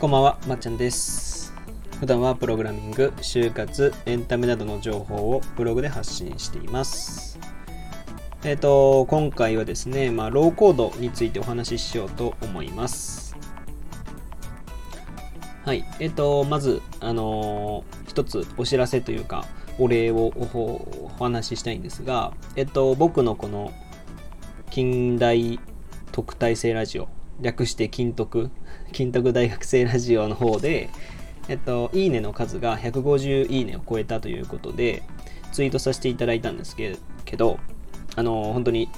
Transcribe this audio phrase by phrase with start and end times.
[0.00, 1.52] こんばんは、まっちゃんです。
[1.98, 7.38] 普段はプログラミング、就活、エンタメなどの情報をブログで発信しています。
[8.44, 13.36] えっ、と、今回はですね、まあ、ローコードについてお話ししようと思います。
[15.64, 15.84] はい。
[15.98, 19.44] えっ、と、まず、あのー一つお知らせというか、
[19.78, 23.72] お礼をおお話ししたいんですが、えっ、と、僕のこの
[24.78, 25.58] 近代
[26.12, 27.08] 特待生ラジオ。
[27.40, 28.52] 略して金徳。
[28.94, 30.88] 金徳大学生ラジオの方で
[31.48, 35.02] えっといいねの数が150いいねを超えたということで
[35.50, 36.96] ツイートさせていただいたんですけ
[37.36, 37.58] ど
[38.14, 38.88] あの本当に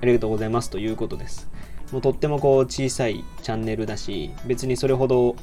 [0.00, 1.48] ありがとうございますということです。
[1.92, 5.36] もうとってもこう小さいチャンネルだし別にそれほど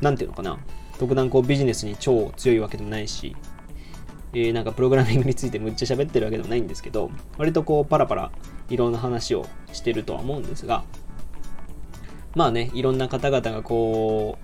[0.00, 0.56] なんていうのかな。
[1.00, 3.34] 特段こうビジネスに超強いわけでもないし
[4.34, 8.30] えーなんかプログラミングについてむっちゃ喋ってるわけでもないんですけど割とこうパラパラ
[8.68, 10.84] いろんな話をしてるとは思うんですが
[12.34, 14.38] まあねいろんな方々がこ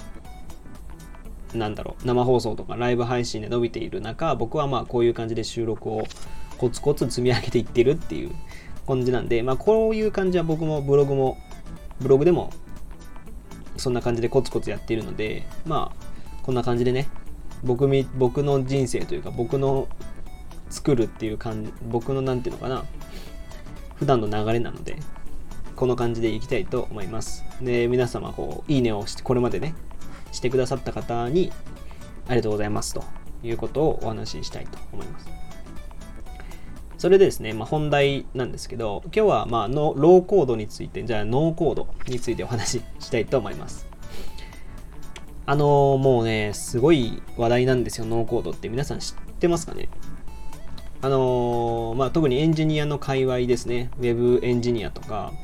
[1.55, 6.05] うなんだろう生放送とかライブ配信で伸びている中僕はまあこういう感じで収録を
[6.59, 8.33] コツコツ積み上げていってるっていう
[8.87, 11.39] 感じなんでまあこういう感じは僕もブログも
[12.01, 12.51] ブログでも
[13.77, 17.09] そんな感じでコツコツやっているのでまあこんな感じでね
[17.63, 19.89] 僕み僕の人生というか僕の
[20.71, 22.85] 作るっていう感じ僕のなんていうのかな
[23.97, 24.99] 普段の流れなので
[25.77, 27.45] この感じでいきたいと思います。
[27.61, 29.75] で皆様こういいねをしてこれまでね
[30.33, 31.53] してくださった方に
[32.27, 33.05] ありがとうございますと
[33.43, 35.29] いうことをお話ししたいと思います。
[36.97, 43.87] それでですね、まあ、本題なんですけど今日はまあのローコードについてじゃあノーコードについてお話ししたいと思います。
[45.47, 48.71] あのーもうね、すごい話題なんですよ、ノーコードって。
[48.71, 49.91] 皆さん知ってますかね？
[51.05, 53.91] あのーまあ、特にエンジニアの界隈ですね。
[53.99, 55.35] ウェブエンジニアとか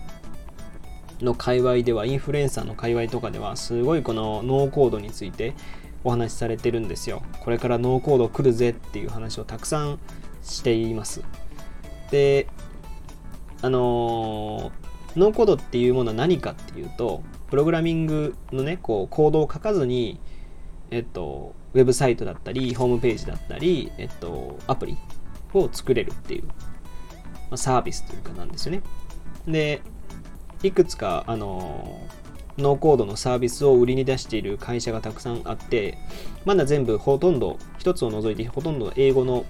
[1.21, 5.53] の界隈では、インフルエンサーの界隈とかでは、すごいこのノーコードについて
[6.03, 7.23] お話しされてるんですよ。
[7.41, 9.99] これからノーコード来るぜっていう話をたくさん
[10.43, 11.23] しています。
[12.11, 12.47] で、
[13.61, 20.21] あのーノーコードっていうものは何かっていうと、プログラミングのね、こう、コードを書かずに、
[20.91, 24.97] えっと、ウェブサイトだったり、ホームページだったり、えっと、アプリ
[25.55, 26.53] を作れるっていう、ま
[27.53, 28.83] あ、サービスというかなんですよね。
[29.47, 29.83] で、
[30.63, 32.21] いくつか、あのー
[32.61, 35.99] ノーコードのサービスを売りに出している会社がたくさんあって、
[36.45, 39.45] まだ全部ほとんど、一つを除いてほとんど英語の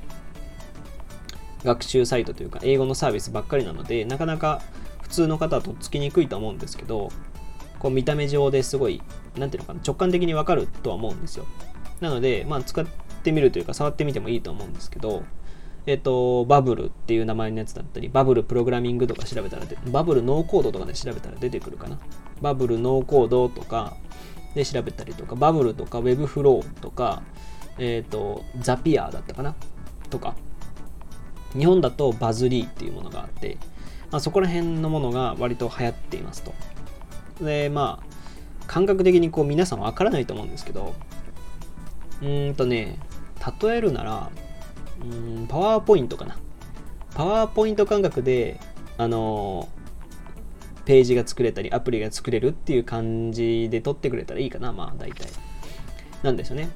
[1.65, 4.63] 学習サイトというか、英語のサービスばっかりなので、なかなか
[5.03, 7.11] 普通の方はとっつきにくいと思うんですけど、
[7.79, 9.03] こう見た目上ですごい、
[9.37, 11.47] なんていうのかな、直感的にわかるとは思うんですよ。
[12.01, 12.87] なので、まあ、使っ
[13.23, 15.23] てみるというか、触ってみてもいいと思うんですけど、
[15.87, 21.99] えっと、バブルっていう名前のやつだったり、バブルプログラミングとか調べたら、バブルノーコードとかで調べたら出てくるかな。
[22.41, 23.97] バブルノーコードとか
[24.55, 27.23] で調べたりとか、バブルとか Web フローとか、
[27.79, 29.55] えっと、ザピアだったかな
[30.11, 30.35] とか、
[31.57, 33.57] 日本だとバズリーっていうものがあって、
[34.11, 36.53] まあ、そこら辺のものが割と流行っていますと。
[37.41, 40.95] で、まあ、感覚的にこう皆さんわからないと思うんですけど、
[42.21, 42.99] うーんとね、
[43.63, 44.31] 例えるなら、
[45.03, 46.37] うん、パワーポイントかな。
[47.15, 48.61] パワーポイント感覚で、
[48.99, 49.81] あのー
[50.91, 55.29] ページが作れたり、アプリが作れるっていう感じで撮ってくれたらいいかな、まあ、大体。
[56.25, 56.69] なんですよね。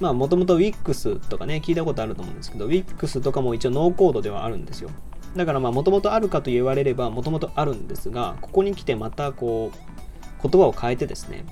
[0.00, 4.90] まあ、もともと Wix とかね、聞いたことあると思うんですけど、Wix とかも一応ノーコードではあるんですよ。
[5.34, 11.44] だからまあ、もともとあるかと言われれば、もともとあるんですが、ここに来てまたこう、言葉を変えてですね、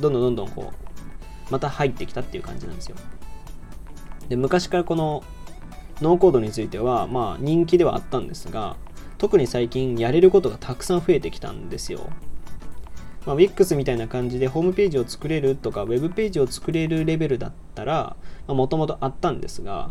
[0.00, 2.96] どんどんどんどんこう、また入ってきたっていう感じなんですよ。
[4.28, 5.22] で、昔からこの
[6.00, 8.76] ノーコードについては、まあ人気ではあったんですが、
[9.18, 12.10] 特に最近やれることがたくさん増えてきたんですよ。
[13.26, 19.90] まあ、Wix みたいな感じでホームページを作れるとか、ウェブページを作れるレベルだったら、もともとあったんですが、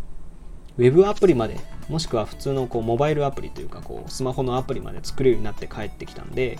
[0.77, 6.59] ウェブアプリまで、もしくは普通のこうモバイルアプリというか、こうスマホのアプリまで作れるようになって帰ってきたんで、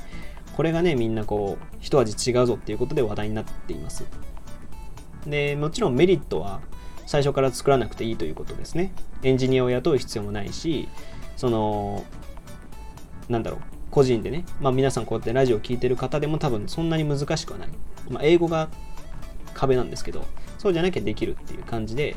[0.56, 4.06] これがね、みんなこう、一味違うぞっていうことで話題になっています。
[5.27, 6.62] で、もちろんメリットは、
[7.05, 8.94] 最初から作らなくていいということですね。
[9.23, 10.88] エンジニアを雇う必要もないし、
[11.35, 12.03] その、
[13.29, 13.59] なんだろう、
[13.91, 17.69] 個人でね、まあ皆さんこうやってラジオを聞いてる方でも多分そんなに難しくはない。
[18.09, 18.69] まあ英語が
[19.53, 20.25] 壁なんですけど、
[20.57, 22.15] そうじゃなきゃできるっていう感じで、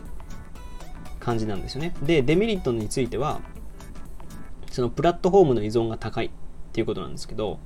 [1.21, 1.95] 感じなんですよね。
[2.03, 3.41] で、デメリットについては、
[4.71, 6.31] そのプラットフォームの依存が高いっ
[6.73, 7.59] ていうことなんですけど、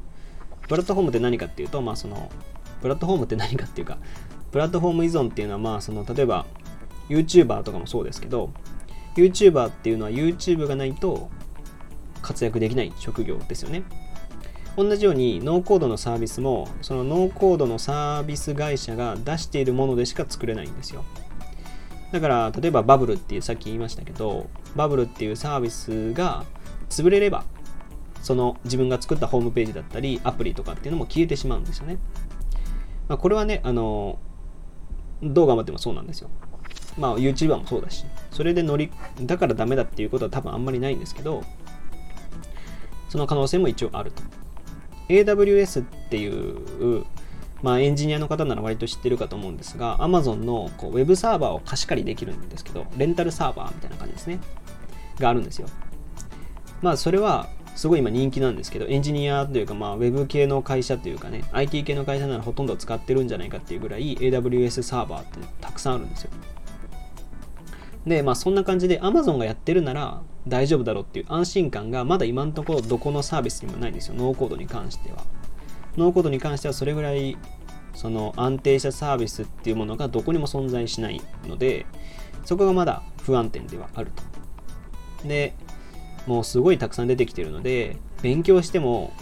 [0.68, 2.30] プラットフォームって何かっていうと、まあその、
[2.80, 3.98] プラットフォームって何かっていうか、
[4.52, 6.46] プラットフォーム依存っていうのは、まあその、例えば、
[7.10, 8.50] YouTuber とかもそうですけど、
[9.16, 11.28] YouTuber っていうのは YouTube がないと
[12.22, 13.82] 活躍できない職業ですよね。
[14.76, 21.04] 同じようにノーコードのサービスもそのノーコードのサービス会社が出しているものでしか作れないんですよ。
[22.12, 26.44] だから例えばバブルっていうさっき言いましたけどバブルっていうサービスが
[26.88, 27.44] 潰れれば
[28.22, 31.98] その自分が作ったホームページだったりアプリとかっていうのも消えてしまうんですよね。
[33.08, 34.18] まあ、これはねあの
[35.22, 36.30] どう頑張ってもそうなんですよ。
[36.98, 38.90] まあ YouTuber もそうだしそれで乗り
[39.22, 41.42] だからダメだっていうことは多分あんまりないんですけど
[43.08, 44.22] その可能性も一応あると。
[45.08, 47.04] AWS っていう
[47.62, 54.38] まあ、エンジニアの方なら割と知ってるかと思うんですが、Amazon のこうウェブサーバーを貸し借りできるんですけど、レンタルサーバーみたいな感じですね。
[55.18, 55.68] があるんですよ。
[56.80, 66.30] まあ、それはすごい今人気なんですけど、エンジニアというか、まあ、ウェブ系の会社というかね、IT 系の会社ならほとんど使ってるんじゃないかっていうぐらい AWS サーバーってたくさんあるんですよ。
[68.06, 75.24] で、まあ、そんな感じで Amazon がやってるなら大丈夫だろうっていう安心感がまだ今のところどこのサービスにもないんですよ、ノーコードに関しては。
[75.96, 77.36] ノーコードに関してはそれぐらい
[77.94, 81.84] その安定したサービスっていうものがどこにも存在しないので
[82.44, 84.10] そこがまだ不安定ではある
[85.22, 85.28] と。
[85.28, 85.54] で
[86.26, 89.12] もうすごいたくさん出てきてるので勉強しても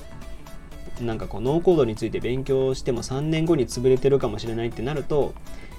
[1.01, 5.35] なんかこうノーコードについて勉強しても3年後に潰れてるかもしれないってなると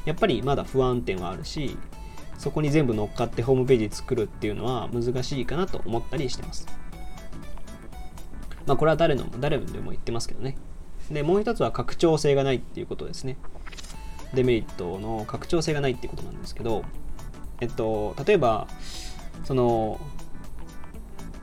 [0.06, 1.78] やっぱりまだ不安定はあるし
[2.40, 6.66] そこに全部乗っかってホームページ作るっていうのは難しいかなと思ったりしてます。
[8.66, 10.56] まあこれは誰の誰でも言ってますけどね。
[11.12, 13.38] で、もう一つは拡張性がないっていうことですね。
[14.34, 16.86] デメリットの拡張性がないっていうことなんですけど、
[17.60, 18.68] えっと、例えば、
[19.44, 20.00] その、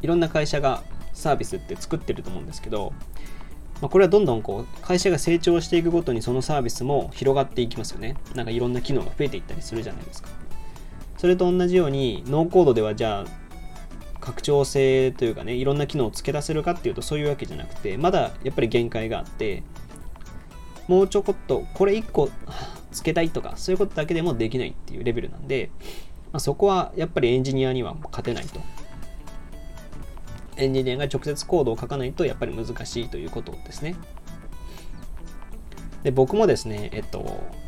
[0.01, 0.83] いろんな会社が
[1.13, 2.93] サービスって作ってると思うんですけど、
[3.83, 8.17] まあ、これはどんどんこう会社が成長していくごとにそのサービスも広がっていきますよね。
[8.35, 10.46] なんかいろんな機能が増えていったりするじゃないですか。
[11.17, 13.47] それと同じようにノーコードではじゃあ
[14.21, 19.63] 拡張性というかねいろんな機能を付け出せるかっていうとそういうわけじゃなくてまだやっぱり限界があって
[20.89, 22.31] もうちょこっとこれ1個
[22.93, 25.71] 付けたいとかそういうことだけでもできないっていうレベルなんで、
[26.33, 28.61] まあ、そこはやっぱりエンジニアには勝てないと
[30.57, 33.95] エンジニアが直接コードを書かないとやっぱり難しいということですね
[36.03, 37.66] で僕もですねえっと。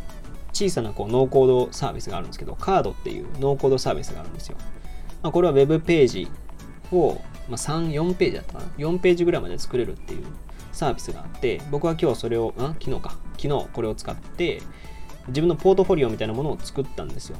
[0.52, 4.56] 小さなこうノーコードサービスがあるんですけどカードっていうノーコードサービスがあるんですよ、
[5.22, 6.28] まあ、これは Web ページ
[6.92, 10.24] を、まあ、3、4ページだったかな ?4 ページぐらいまで作れるっていう
[10.72, 13.16] サービスがあって、僕は今日それを、あ昨日か。
[13.36, 14.62] 昨日これを使って、
[15.28, 17.38] 自分のポートフォリオみたいなものを作ったんですよ。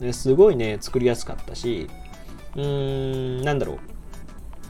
[0.00, 1.88] ですごいね、作りやすかったし、
[2.56, 3.78] うーん、なんだろう。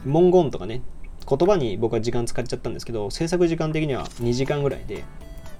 [0.05, 0.81] 文言とかね、
[1.27, 5.03] 言葉に僕は時間使っちゃったんですけど、制作時間的には2時間ぐらいで、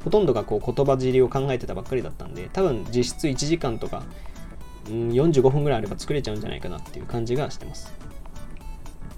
[0.04, 4.04] ほとんどがこう言葉尻を考えてたばっかりだったんで、多分実質1時間とか、
[4.90, 7.94] うん、45分ぐらいあれば作れちゃうんじゃないかなっていう感じがしてます。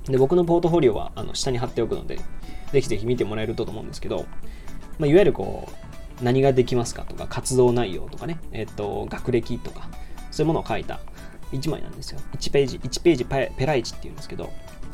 [0.06, 2.20] で、僕のポートフォリオはあの下に貼っておくので、
[2.72, 4.26] ぜひぜひ見てもらえるとと思うんですけど、
[5.00, 5.68] まあ、いわゆるこ
[6.22, 9.90] う、何ができますかとか、活動内容とかね、えっ、と、学歴とか、
[10.32, 11.00] そういうものを書いた
[11.52, 12.20] 1枚なんですよ。
[12.38, 14.52] 1ページ、1ページペペライチっていうんですけど、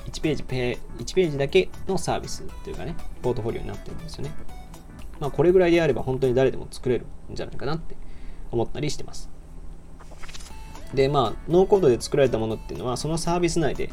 [0.08, 4.32] 1ページペ、1ページだけのサービスというかね、ポートフォリオになってるんですよね。
[5.21, 7.95] まあ、これぐらいであれば本当に誰でも作れるんじゃないかなって
[8.50, 9.29] 思ったりしてます。
[10.95, 13.91] で、まあ、ノーコードで作られたものっていうのは、そのサービス内で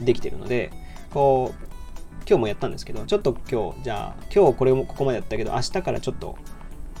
[0.00, 0.72] できてるので、
[1.10, 1.64] こう、
[2.28, 6.36] 今日もやったんですけど、ちょっと今日、じゃあ、今日これもここまでやったけど、明日からちょっと、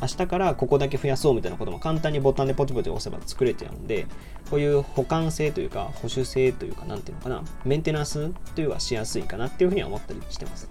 [0.00, 4.06] 明日からここだけ増やそうみたいなことも簡単にボタンでポチポチ押せば作れちゃうんで、
[4.50, 10.68] こういう保管性というか、保守性というか、なんていうのかな、メンテナンスというのはしやすいかなっていうふうには思ったりしてます。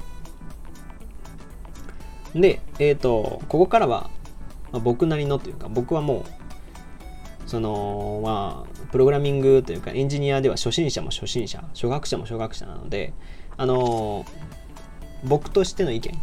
[2.35, 4.09] で、えっ、ー、と、ここからは、
[4.71, 13.13] まあ、僕なりのというか、僕はもう、その、まあ、プログラミングというかエンジニアでは初心者も初心者、初学者も初学者なので、
[13.57, 14.25] あの
[15.23, 16.17] 僕としての意見、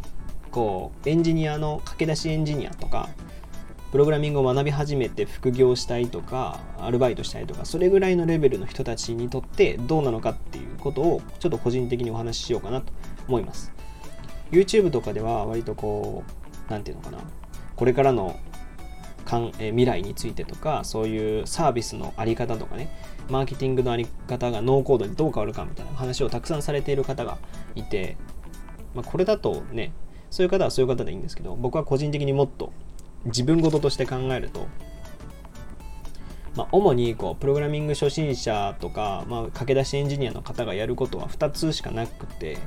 [0.51, 3.09] こう、エンジニアの駆け出しエンジニアとか、
[3.93, 12.93] プログラミングを学び始めて副業したいとか、アルバイトしたいとか、それぐらいのレベルの人たちにとってどうなのかっていうことをちょっと個人的にお話ししようかなと
[13.29, 13.73] 思います。
[14.51, 16.25] YouTube とかでは割とこ
[16.69, 17.19] う、なんていうのかな、
[17.77, 18.39] これからの
[19.25, 22.89] かん、え未来についてとかそういうサービスのあり方とかね
[23.29, 27.37] マーケティングのあり方がノーコードにどう変わるかみたいな話をたくさんされている方が
[27.75, 28.17] いて、
[28.95, 29.93] まあ、これだとね
[30.31, 32.73] そういう方はそういう方でいいんですけど僕は個人的にもっと
[33.27, 34.67] 自分事として考えると
[36.57, 42.59] まあ、主にこうプログラミング初心者とか、まあ、駆け出しエンジニアの方がやることは2つしかなくて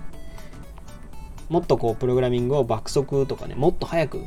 [1.51, 4.23] もっとこうプログラミングを爆速とかねもっと早く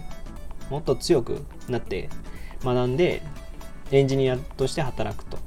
[0.68, 2.10] もっと強くなって
[2.62, 3.22] 学んで
[3.90, 5.38] エンジニアとして働くと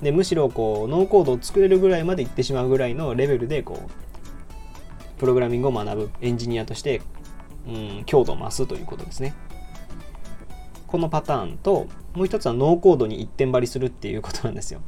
[0.00, 7.02] でむしろこうノーコードを作れるぐらいまで行ってしまうぐらいのレベルでこうプログラミングを学ぶエンジニアとして、
[7.66, 9.34] うん、強度を増すということですね。
[10.86, 14.80] このパターンともう一つはノーコードに一点張りするっていうことなんですよ。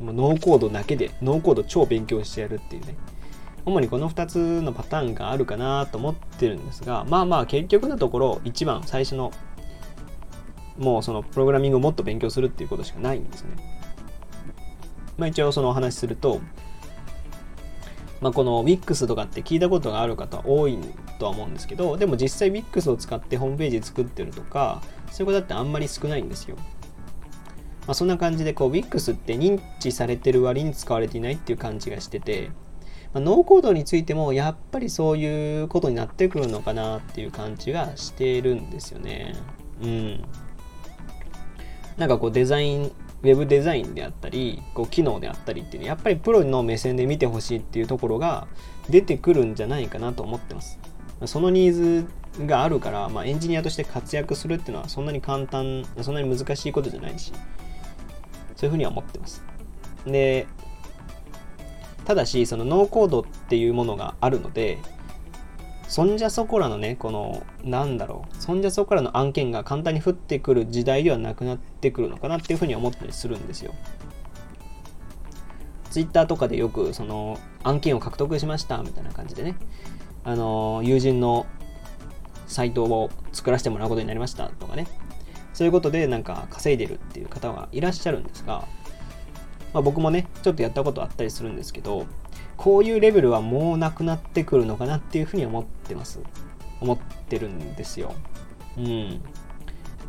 [0.00, 2.94] ノーコードだけでノーコード超勉強してやるっていうね。
[3.66, 9.32] 主にこの2つのパターンがあるかなと思ってるんですが、まあまあ結局のところ一番最初の
[10.78, 13.50] もうそのプログラミングをもっと勉強するっていうことしかないんですね。
[15.16, 16.40] まあ一応そのお話しすると、
[18.20, 20.78] まあ、この Wix とかって聞いたことがある方多い
[21.18, 26.56] とは思うんですけど、でも実際 Wix を使ってホームページ作ってるとか、そういうことってあんまり少ないんですよ。
[27.86, 32.50] まあ、そんな感じでこう Wix って認知されてる割に使われていないっていう感じがしてて、
[33.14, 39.34] まあ、ノーコードについてもやっぱりそういうことになってくるのかなっていう感じがしているんですよね。
[39.82, 40.24] うん。
[41.96, 42.92] なんかこうデザイン
[43.22, 48.48] ウェブデザインであったりこう機能であったりっていうのやっぱりプロの目線で見てほしいっていうところが
[48.90, 50.78] 出てくるんじゃないかなと思ってます。
[51.26, 57.32] そのニーズがあるから、まあ、エンジニアとして活躍するっていうのはそんなに簡単そんなに難しいことじゃないし
[58.56, 59.42] そういうふうには思ってます。
[60.04, 60.46] で
[62.04, 64.78] ただしそのノーコードっていうものがあるので
[65.88, 73.74] そんじゃそこらのね、この、なんだろう、そんじゃそこらの案件が簡単に降ってくる時代ではなくなってくるのかなっていうふうに思ったりするんですよ。
[75.90, 79.56] Twitter とかでよく、その、案件を獲得しましたみたいな感じでね、
[80.24, 81.46] あの、友人の
[82.46, 84.86] サイトを作らせてもらうことになりましたとかね、
[85.52, 88.66] そういうことでなんか稼いでるっていう方がいらっしゃるんですが、
[89.74, 92.06] まあ、僕もね、ちょっとやったことあったりするんですけど、
[92.56, 96.20] こういうレベルはもうなくなってくるのかなっていうふうに思ってます。
[96.80, 98.14] 思ってるんですよ。
[98.78, 99.20] うん。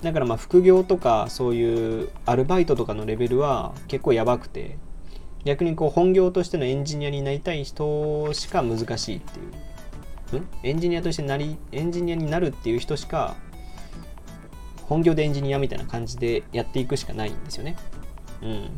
[0.02, 4.78] だからまあ副業とかそういうアルバイトとかのレベルは結構やばくて
[5.46, 10.42] 逆にこう本業としてのエンジニアになりたい人しか難しいっていう。
[10.42, 10.48] ん？
[10.64, 13.36] エンジニアとしてなり、エンジニアになるっていう人しか
[14.84, 17.76] 本業でエンジニアみたいな感じでやっていくしかないんですよね。
[18.44, 18.70] うん。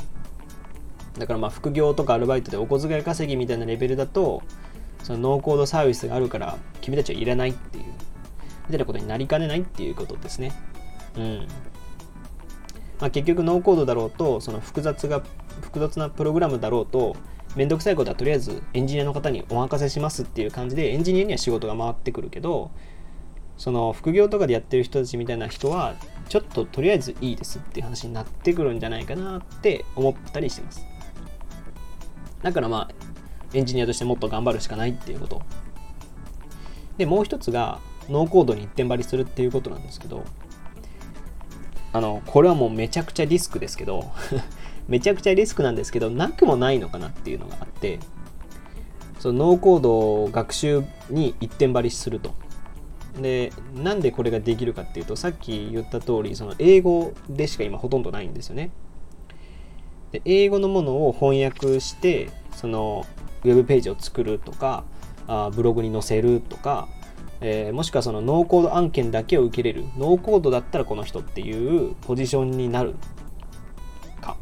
[1.18, 4.44] だからまあ副業とかアルバイトでお小遣い稼ぎみたいなレベルだと
[5.04, 7.92] そのノーコードサービスがあるから君たちはいらないっていうみ
[8.70, 10.52] たいなことになりかねないっていうことですね。
[11.16, 11.48] うん。
[13.00, 15.24] まあ、結局ノーコードだろうとその複雑が
[15.62, 17.16] 複雑なプログラムだろうと
[17.56, 22.72] めんどくさいことはとりあえずエンジニアの方にお任せしますっていう感じでエンジニアには仕事が回ってくるけど
[23.58, 25.96] その副業とかでやってる人たちみたいな人は
[26.30, 30.86] ちょっととりあえずいいですっていう話になってくるんじゃないかなって思ったりしてます。
[32.41, 33.08] だからまあ、
[33.53, 35.41] エンジニアとしてもっと頑張るしかないっていうこと。
[36.98, 37.79] で、もう一つが、
[38.10, 40.24] ノーコードに一点張りするっていうことなんですけど、
[41.94, 44.12] あの、これはもうめちゃくちゃリスクですけど
[44.88, 48.00] めちゃくちゃリスクなんですけど、なくもないのかなっていうのがあって、
[49.20, 52.34] そのノーコードを学習に一点張りすると。
[53.20, 58.70] で、なんでこれができるかっていうと、さっき言った通り、その英語でしか今ほとんどないんですよね。
[60.12, 63.06] で英語のものを翻訳してその
[63.44, 64.84] ウェブページを作るとか
[65.28, 66.88] あブログに載せるとか、
[67.42, 69.84] えー、もしくはそのノーコード案件だけを受けれる。
[69.98, 72.96] ノーコードだったらこの人っていうポジションになる
[74.22, 74.38] か。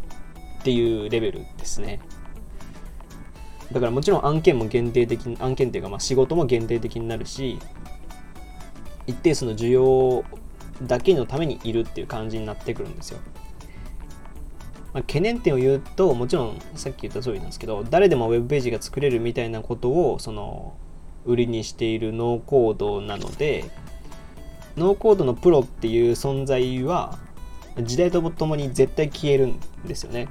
[0.60, 2.00] っていうレベルですね。
[3.72, 7.58] だからもちろん案件も限定的案件っていうかまあ仕事も限定的になるし
[9.08, 10.24] 一定数の需要
[10.84, 13.20] だけのためにいるっていう感じになってくるんですよ。
[14.96, 20.74] まあ、懸念点を言うともちろんさっき言った通りなんですけど誰でもウェブページが作れるみたいなことをその
[21.26, 23.66] 売りにしているノーコードなので
[24.78, 27.20] ノーコードのプロっていう存在は
[27.84, 30.30] 時代とともに絶対消えるんですよね。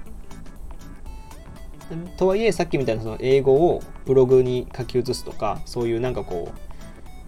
[2.17, 6.59] とはいえさっきみたいなその英語をブログに書き写すとかそういうなんかこう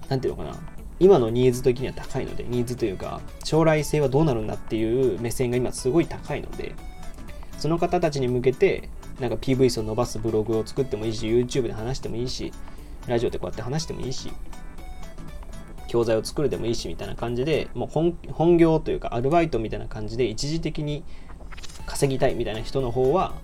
[0.09, 0.59] 何て言うのかな
[0.99, 6.75] 今のニーズ的には高いのでニーズというか将来性はどうなるんだっていう目線が今すごい高いので
[7.67, 12.53] その方たちに向けてなんか PV 数を伸ばすブログを作ってもいいし YouTube で話してもいいし
[13.09, 14.31] ラジオでこうやって話してもいいし
[15.89, 21.03] 教材を作るでもいいしみたいな感じでもう本業というかアルバイトみたいな感じで一時的に
[21.87, 23.35] 稼ぎたいみたいな人の方は、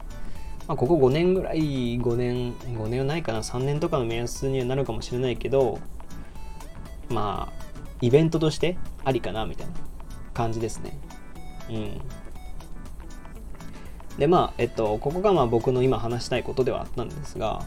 [0.68, 5.80] まあ、ここ5年ぐらい5年5年はないかな3年とかの目安にはなるかもしれないけど
[7.08, 9.72] まあイベントとしてありかなみたいな
[10.32, 10.96] 感じですね。
[11.70, 12.21] うん。
[14.18, 17.64] でまあえっとここがまあ僕の今話したいことではあったんですが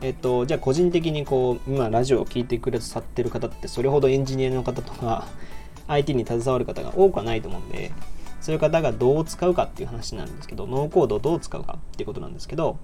[0.00, 5.26] えっとじゃあ個人的にこう今ラジオを聴いてくださってる方ってそれほどエンジニアの方とか
[5.88, 7.92] IT に携わる方が多くはないと思うんで
[8.40, 12.78] そういう方がどう使うかっていう話なんですけど、ノーコードをどう使うかっていうことなんですけど、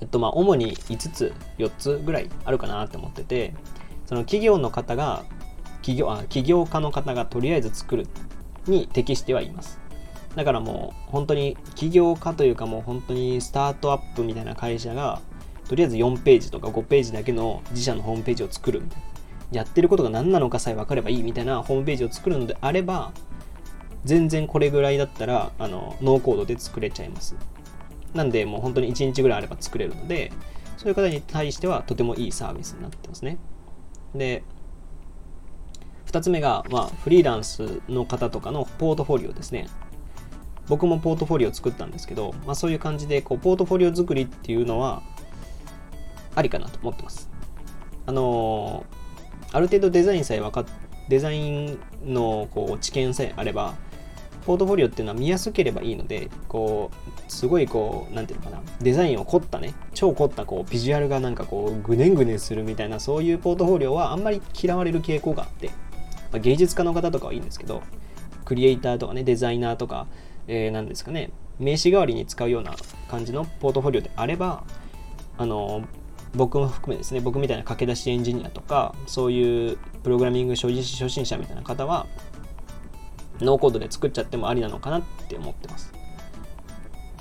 [0.00, 3.54] えっとまあ主に5つ、4つぐらいあるかなって思ってて、
[4.06, 5.24] その企業の方が、
[5.82, 8.08] 企業あ起業家の方がとりあえず作る
[8.66, 9.78] に適してはいます。
[10.36, 15.20] だからもう本当に起業家というかもう本当にスタートアップみたいな会社が
[15.68, 19.06] とりあえず4ページとか5ページだけの自社のホームページを作るみたいな。
[19.52, 23.12] やってることが何なのかさえ分かればいいみたいなホームページを作るのであれば、
[24.04, 27.36] 全然これぐらいだったら、あの、ノーコードで作れちゃいます。
[28.14, 30.32] なんで、もう本当に1日ぐらいあれば作れるので、
[30.76, 33.38] そういう方に対してはとてもいいサービスになってますね。
[34.14, 34.42] で、
[36.06, 39.68] 2つ目が、まあ、フリーランスの方とかのポートフォリオですね。
[40.68, 45.02] 僕もポートフォリオ作ったんですけど、まあ、そういう感じでこうポートフォリオ作りっていうのは
[46.34, 47.30] ありかなと思ってます。
[48.06, 50.66] あのー、ある程度デザインさえ分かっ
[51.08, 53.74] デザインのこう知見さえあれば
[54.44, 67.82] ポートフォリオっていうのは見やすければいいのでこうすごいこう何て言うのかなデザインを凝ったね超凝ったこうビジュアルがなんかこうグネングネするみたいなそういうポートフォリオはあんまり嫌われる傾向があって、まあ、芸術家の方とかはいいんですけど
[68.44, 70.06] クリエイターとかねデザイナーとか、
[70.48, 72.74] えー、何ですかね名刺代わりに使うような
[73.08, 74.64] 感じのポートフォリオであれば
[75.38, 75.84] あの
[76.34, 82.06] 僕も含めですね僕みたいな駆け出しエンジニアとかそういうプログラミング初心者みたいな方は
[83.40, 85.92] ノーコードで作っちゃってもありなのかなって思ってます。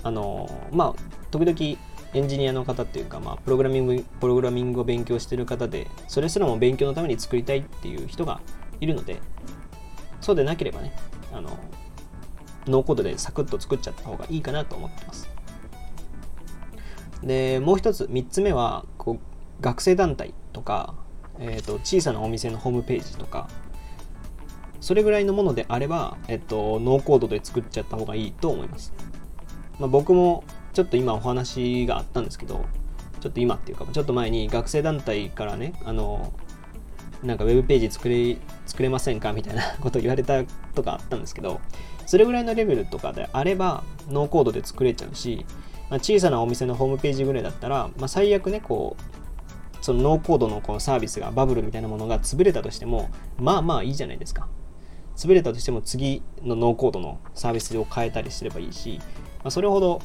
[0.03, 1.81] あのまあ時々
[2.13, 8.39] エンジニアの方っていうか、まあ、プログラミングプログラミングを勉強してる方でそれすらも勉強のために作りたいっていう人が
[8.79, 9.19] いるので
[10.21, 10.93] そうでなければね
[11.33, 11.49] あの
[12.67, 15.29] ノーコードでサクッと作っちゃった方がいいかなと思ってます
[17.23, 20.95] でもう一つ3つ目はこう学生団体とか、
[21.39, 23.47] えーと、小さなお店のホームページとか
[24.85, 28.93] それぐらいのものであれば、えっと、ノーコードで作っちゃった方がいいと思います。
[29.79, 30.43] まあ、僕も
[30.73, 32.65] ちょっと今お話があったんですけど、
[33.19, 36.33] ちょっと今っていうか、ちょっと前に学生団体からね、あの、
[37.23, 40.43] なんかウェブページ作れ、作れませんかみたいなこと言われた
[40.75, 41.61] とかあったんですけど、
[42.05, 45.45] それぐらいのレベルとかであれば、ノーコードで作れちゃうし、
[45.89, 54.47] まあ、小さなお店のホームページぐらいだったら、まあ、最悪ね、こう、そのノーコードのこのサービスがバブルみたいなものが潰れたとしても、まあまあいいじゃないですか。
[55.15, 60.01] 潰れたとしても次のノーコードのサービスを変えたりすればいいし、まあ、それほど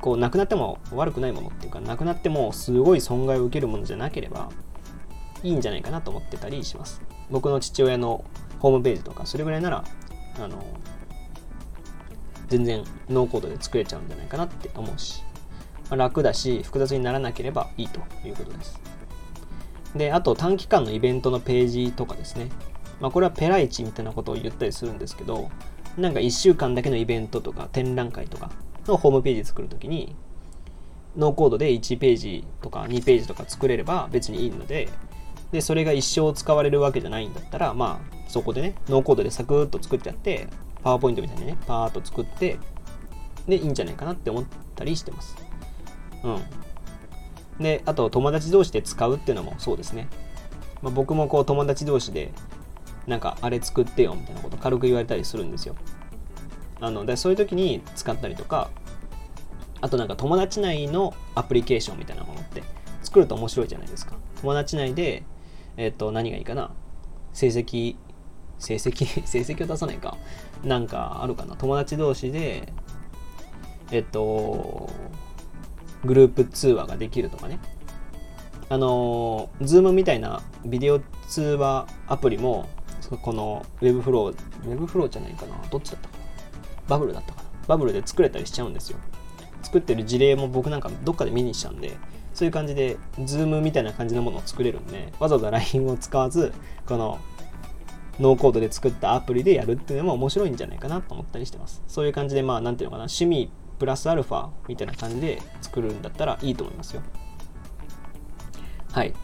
[0.00, 4.50] こうなくなっても悪くないものっていうかなくなってもすごい損害を受けるものじゃなければ
[5.42, 7.00] いいんじゃないかなと思ってたりします
[7.30, 8.24] 僕の父親の
[8.58, 9.84] ホームページとかそれぐらいなら
[10.38, 10.62] あの
[12.50, 15.22] 全然ノーコードで作れちゃうんじゃないかなって思うし、
[15.88, 18.78] まあ、楽だし複雑にならなければいいということです。
[19.94, 22.48] であと短期間のイベントのページとかですね。
[23.00, 25.48] まあ、これはペライチみたいなことを言ったりするんですけど、
[25.96, 28.50] なんか1週間だけのイベントとか展覧会とか
[28.86, 30.14] のホームページ作るときに、
[31.16, 34.88] ノーコードで1ページとか2ページとか作れれば別にいいので、
[35.50, 40.46] で、それが一生使われるわけじゃないんだったら、まあ、そこでね、ノーコードでサクッと作っちゃって、
[40.82, 42.58] パワーポイントみたいにね、パーッと作って、
[43.46, 45.36] で、いいんじゃないかなって思ったりしてます。
[46.24, 46.30] う
[47.60, 47.62] ん。
[47.62, 50.08] で、あと、友達同士で使うっていうのもそうですね。
[50.82, 52.32] まあ、僕もこう、友達同士で
[53.06, 55.74] なんかあれ作ってよみたいなこと軽く言われたりするんですよ。
[56.80, 58.70] あのでそういう時に使ったりとか
[59.82, 62.62] あとなんか友達内のアプリケーションみたいなものって
[63.02, 64.16] 作ると面白いじゃないですか。
[64.40, 65.24] 友達内で、
[65.76, 66.70] えっ、と、何がいいかな？
[67.32, 67.96] 成績、
[68.60, 70.16] 成績、 成績を出さないか。
[70.62, 72.72] なんかあるかな友達同士で、
[73.90, 74.88] えっ、と、
[76.04, 77.58] グループ通話ができるとかね。
[78.68, 82.68] あの、Zoom みたいなビデオ通話アプリも
[83.22, 86.24] この Webflow、Webflow じゃないかなどっちだったかな
[86.88, 88.98] バブルだったかなバブルで作れたりしちゃうんですよ。
[89.62, 91.96] 作ってる事例も僕なんかどっかで見にしたんで、
[92.34, 96.52] そういう感じで、Zoom みたいな感じのものを作れるんで、わざわざ LINE を使わず、
[96.86, 97.18] この
[98.20, 101.82] ノーコードで作ったアプリでやるっていうのも面白いんじゃないかなと思ったりしてます。
[101.88, 107.02] そういう感じで、まあ、なんていうのかな、趣味プラスアルファみたいな感じで作るんだったらいいと思いますよ。
[108.92, 109.14] はい。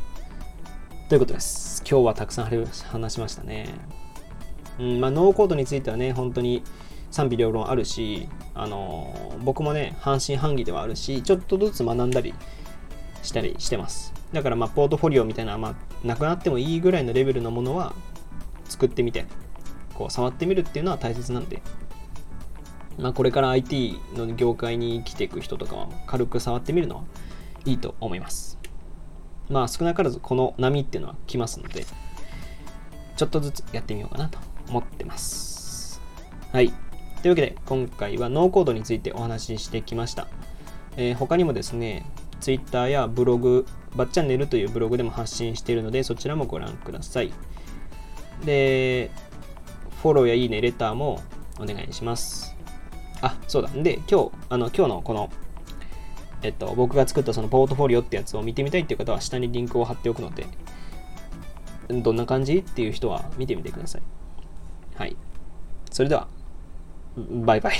[1.09, 1.83] ということです。
[1.89, 3.69] 今日はたくさん話しましたね。
[4.79, 6.63] うんまあ、ノーコードについてはね、本当に
[7.11, 12.35] 賛否両論あるし、あのー、僕もね、半信半疑ではあるし、ちょっとずつ学んだり
[13.23, 14.15] したりしてます。
[14.33, 17.95] だから、まあ、ポートフォリオみたいな、まあ、なくなってもいいぐらいのレベルのものは
[18.69, 19.27] 作ってみて、
[19.95, 21.63] こう、触ってみるっていうのは大切なんで、
[22.99, 27.05] まあ、これから IT の業界に生きていく人とかは軽く触ってみるのは
[27.65, 28.59] いいと思います。
[29.49, 31.85] まあ少なからずこの波っていうのは来ますので、
[33.17, 36.01] ちょっとずつやってみようかなと思ってます。
[36.53, 36.73] はい。
[37.23, 40.29] というわけで、今回はノーコードについてお話ししてきました。
[40.97, 42.07] えー他にもですね、
[42.41, 47.33] Twitter やブログ、バッチャンネルというブログでも発信しているので、そちらもご覧ください。
[48.45, 49.11] で、
[50.03, 51.23] フォローやいいね、レターも
[51.59, 52.57] お願いします。
[53.23, 53.71] あ、そうだ。
[53.71, 55.31] で、今日、あの、今日のこの、
[56.43, 60.47] えっと、僕が作ったそのポートフォリオってやつを見てみたいっていう方は下にリンクを貼っておくので、
[61.89, 64.03] どんな感じっていう人は見てみてください。
[64.97, 65.17] はい。
[65.91, 66.29] それでは、
[67.17, 67.77] バイバイ。